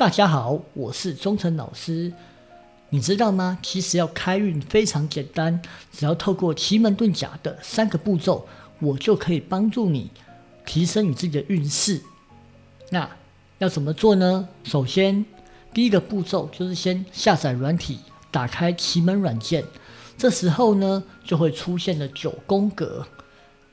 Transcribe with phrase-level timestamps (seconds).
[0.00, 2.10] 大家好，我是忠诚老师。
[2.88, 3.58] 你知道吗？
[3.62, 5.60] 其实要开运非常简单，
[5.92, 10.10] 只要透过奇门遁甲的三个步骤，我就可以帮助你
[10.64, 12.00] 提升你自己的运势。
[12.88, 13.10] 那
[13.58, 14.48] 要怎么做呢？
[14.64, 15.22] 首先，
[15.74, 17.98] 第一个步骤就是先下载软体，
[18.30, 19.62] 打开奇门软件。
[20.16, 23.06] 这时候呢，就会出现了九宫格。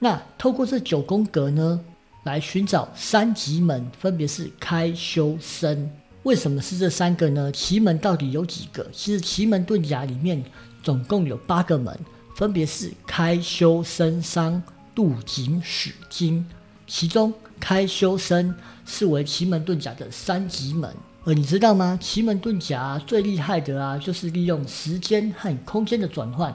[0.00, 1.80] 那透过这九宫格呢，
[2.24, 5.88] 来寻找三级门，分别是开、修、生。
[6.26, 7.52] 为什么是这三个呢？
[7.52, 8.84] 奇门到底有几个？
[8.90, 10.42] 其实奇门遁甲里面
[10.82, 11.96] 总共有八个门，
[12.34, 14.60] 分别是开、修、生、伤、
[14.92, 16.44] 度、景、始、金。
[16.84, 18.52] 其中开、修、生
[18.84, 20.92] 是为奇门遁甲的三级门。
[21.22, 21.96] 而你知道吗？
[22.02, 26.52] 奇门遁甲最厉害的啊，就是利用时间和空间的转换，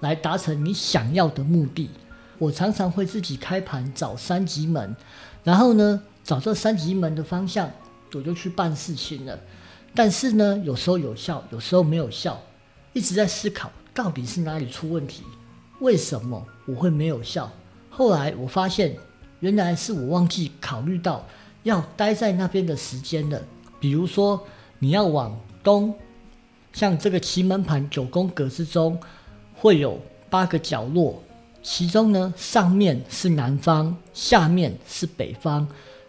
[0.00, 1.88] 来达成你想要的目的。
[2.38, 4.96] 我常常会自己开盘找三级门，
[5.44, 7.70] 然后呢，找这三级门的方向。
[8.14, 9.38] 我就去办事情了，
[9.94, 12.40] 但是呢，有时候有效，有时候没有效，
[12.92, 15.22] 一直在思考到底是哪里出问题，
[15.80, 17.50] 为什么我会没有效？
[17.90, 18.96] 后来我发现，
[19.40, 21.26] 原来是我忘记考虑到
[21.62, 23.40] 要待在那边的时间了。
[23.80, 24.46] 比如说，
[24.78, 25.94] 你要往东，
[26.72, 28.98] 像这个奇门盘九宫格之中
[29.54, 31.22] 会有八个角落，
[31.62, 35.66] 其中呢，上面是南方，下面是北方。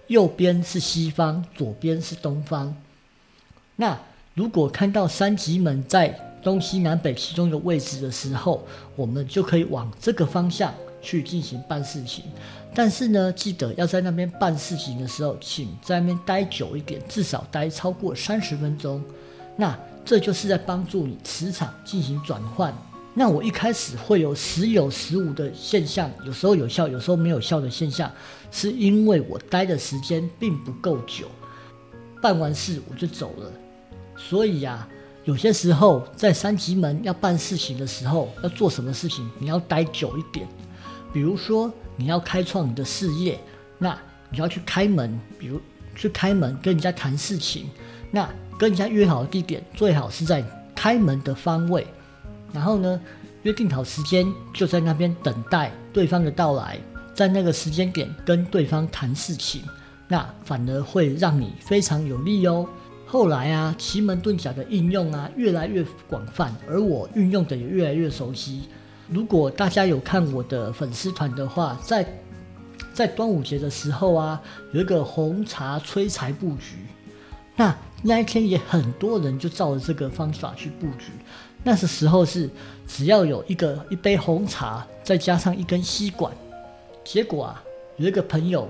[0.07, 2.75] 右边是西方，左边是东方。
[3.75, 3.99] 那
[4.33, 6.09] 如果看到三级门在
[6.43, 8.65] 东西南北其中的位置的时候，
[8.95, 12.25] 我们就可以往这个方向去进行办事情。
[12.75, 19.03] 但是呢，记得要在那边办事情的时候，请在那边待久一点，至少待超过三十分钟。
[19.55, 22.73] 那这就是在帮助你磁场进行转换。
[23.15, 28.11] 那我一开始会有时有时无的现象，有时候有效，有时候没有效的现象，
[28.51, 31.27] 是因为我待的时间并不够久，
[32.21, 33.51] 办完事我就走了。
[34.17, 34.87] 所以呀，
[35.25, 40.47] 有些时候在三级门要办事情的时候，要做什么事情，你要待久一点。
[41.13, 43.39] 比如说你要开创你的事业，
[43.77, 43.95] 那
[44.31, 45.61] 你要去开门，比如
[45.95, 47.69] 去开门跟人家谈事情，
[48.09, 51.85] 那跟人家约好的地点最好是在开门的方位。
[52.53, 53.01] 然后呢，
[53.41, 56.79] 约定好时间，就在那边等待对方的到来，
[57.13, 59.63] 在那个时间点跟对方谈事情，
[60.07, 62.67] 那反而会让你非常有利哦。
[63.05, 68.69] 后来啊，奇门遁甲的应用啊越来越广泛，而我运用的也越来越熟悉。
[69.07, 72.07] 如果大家有看我的粉丝团的话，在
[72.93, 74.41] 在端午节的时候啊，
[74.71, 76.77] 有一个红茶催财布局，
[77.55, 81.11] 那那一天也很多人就照着这个方法去布局。
[81.63, 82.49] 那时时候是
[82.87, 86.33] 只要有一个一杯红茶，再加上一根吸管。
[87.03, 87.63] 结果啊，
[87.97, 88.67] 有一个朋友，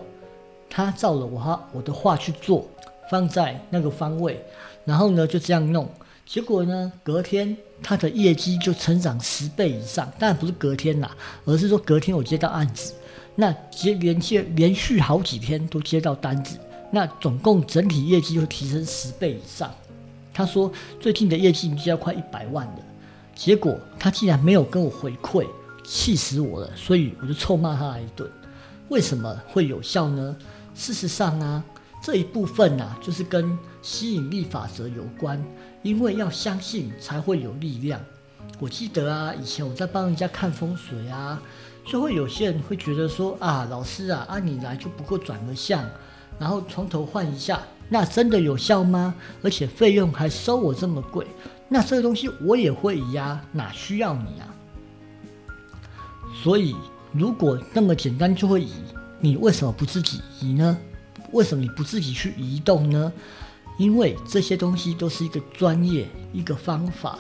[0.70, 2.68] 他照了我哈我的话去做，
[3.10, 4.44] 放在那个方位，
[4.86, 5.90] 然后呢就这样弄。
[6.26, 10.12] 结果呢，隔天他的业绩就成长十倍以上。
[10.20, 11.16] 当然不是隔天啦，
[11.46, 12.94] 而是说隔天我接到案子，
[13.36, 16.58] 那接连接连续好几天都接到单子，
[16.92, 19.70] 那总共整体业绩就提升十倍以上。
[20.34, 22.80] 他说最近的业绩已经要快一百万了，
[23.36, 25.48] 结果他竟然没有跟我回馈，
[25.86, 26.70] 气死我了！
[26.76, 28.30] 所以我就臭骂他一顿。
[28.90, 30.36] 为什么会有效呢？
[30.74, 31.64] 事实上啊，
[32.02, 35.40] 这一部分啊，就是跟吸引力法则有关，
[35.84, 38.02] 因为要相信才会有力量。
[38.60, 41.42] 我记得啊，以前我在帮人家看风水啊，
[41.86, 45.84] 就会有些人会觉得说啊，老师啊，啊你来就不过转个向，
[46.40, 47.62] 然后从头换一下。
[47.94, 49.14] 那真的有效吗？
[49.44, 51.28] 而且费用还收我这么贵，
[51.70, 54.50] 那这个东西我也会移啊，哪需要你啊？
[56.42, 56.76] 所以
[57.12, 58.72] 如果那么简单就会移，
[59.20, 60.76] 你为什么不自己移呢？
[61.34, 63.14] 为什么你不自己去移动呢？
[63.78, 67.20] 因为这些东西都是一个专业一个方法，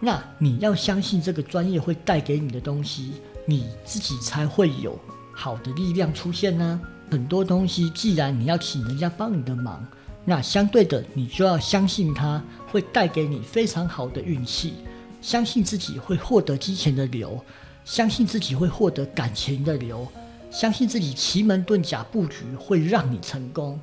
[0.00, 3.12] 那你要相信这个专业会带给你的东西，
[3.46, 4.98] 你自己才会有
[5.32, 6.80] 好的力量出现呢。
[7.14, 9.86] 很多东西，既然你要请人家帮你的忙，
[10.24, 14.74] 那相对的，你就要相信他会带给你非常好的运气，
[15.22, 17.40] 相信自己会获得金钱的流，
[17.84, 20.04] 相信自己会获得感情的流，
[20.50, 23.78] 相信自己奇门遁甲布局会让你成功。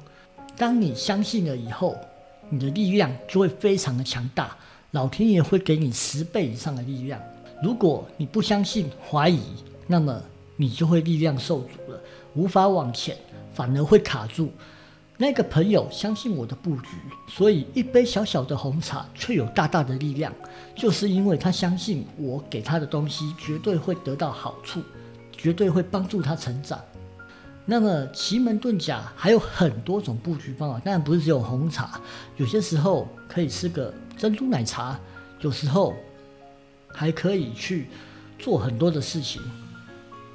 [0.57, 1.95] 当你相信了以后，
[2.50, 4.57] 你的力量就会非常的强大，
[4.92, 7.18] 老天爷会给你十倍以上的力量。
[7.63, 9.39] 如果你不相信、怀疑，
[9.88, 10.22] 那么
[10.57, 12.01] 你就会力量受阻了。
[12.33, 13.18] 无法往前，
[13.54, 14.51] 反而会卡住。
[15.18, 16.88] 那个朋友相信我的布局，
[17.28, 20.33] 所以一杯小小的红茶却有大大的力量，
[20.75, 24.81] 就是因为他相信我给他的东西绝对会得到好处，
[25.31, 26.80] 绝对会帮助他成长。
[27.66, 32.01] 那么奇门遁甲还有很多种布局方法，当然不是只有红茶，
[32.38, 35.00] 有些时候可以吃个珍珠奶茶，
[35.42, 35.94] 有时候
[36.92, 37.89] 还可以去
[38.39, 39.39] 做很多的事情。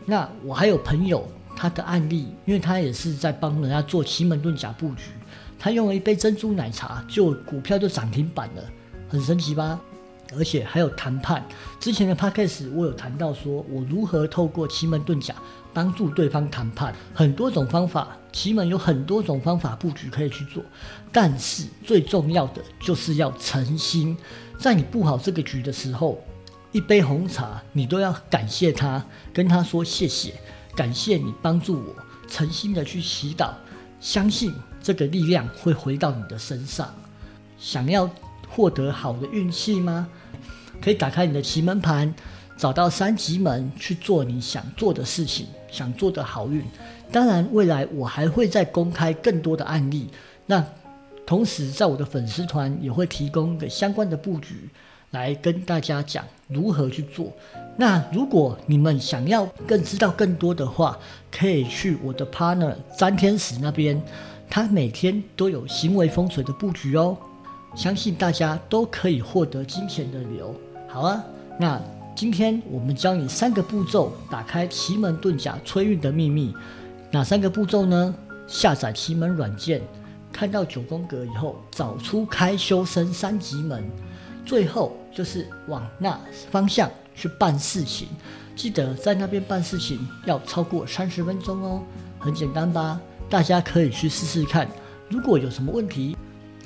[0.04, 5.04] 那我还有朋友，他的案例，因为他也是在帮人家做奇门遁甲布局，
[5.58, 8.62] 他用了一杯珍珠奶茶，就股票就涨停板了，
[9.08, 9.80] 很神奇吧？
[10.36, 11.44] 而且还有谈判。
[11.78, 15.34] 之前的 podcast 我有谈到，说我如何透过奇门遁甲
[15.72, 20.62] 帮助对方谈判，很多种方法，奇门有很多种方法布局可以去做，
[21.12, 24.16] 但是最重要的就是要诚心，
[24.58, 26.20] 在你布好这个局的时候，
[26.72, 30.34] 一杯红茶你都要感谢他，跟他说谢谢，
[30.76, 31.96] 感谢你帮助我，
[32.28, 33.50] 诚心的去祈祷，
[33.98, 36.94] 相信这个力量会回到你的身上，
[37.58, 38.08] 想要。
[38.48, 40.08] 获得好的运气吗？
[40.80, 42.14] 可以打开你的奇门盘，
[42.56, 46.64] 找到三级门去做你想做的事情，想做的好运。
[47.10, 50.08] 当然，未来我还会再公开更多的案例。
[50.46, 50.64] 那
[51.26, 54.70] 同时，在我的粉丝团也会提供个相关的布局，
[55.10, 57.32] 来跟大家讲如何去做。
[57.76, 60.98] 那如果你们想要更知道更多的话，
[61.30, 64.00] 可以去我的 partner 詹天使那边，
[64.48, 67.16] 他每天都有行为风水的布局哦。
[67.74, 70.54] 相信大家都可以获得金钱的流。
[70.88, 71.22] 好啊，
[71.60, 71.80] 那
[72.14, 76.54] 今天我们教你三个步骤，打开奇门遁甲催运的秘密。
[77.10, 78.14] 哪三个步骤呢？
[78.46, 79.82] 下载奇门软件，
[80.32, 83.84] 看到九宫格以后，找出开修身三级门，
[84.46, 86.18] 最后就是往那
[86.50, 88.08] 方向去办事情。
[88.54, 91.82] 记得在那边办事情要超过三十分钟哦，
[92.18, 92.98] 很简单吧？
[93.28, 94.66] 大家可以去试试看。
[95.10, 96.16] 如果有什么问题，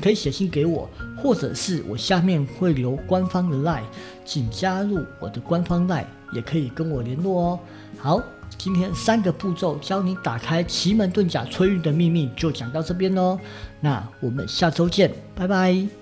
[0.01, 3.83] 可以写信给我，或者是我下面会留官方的 line，
[4.25, 7.59] 请加入我的官方 line，也可以跟我联络哦。
[7.99, 8.23] 好，
[8.57, 13.39] 今天三个步骤教你打开奇门遁甲催运的秘密，就讲到这边喽。
[13.81, 16.00] 那我们下周见，拜拜。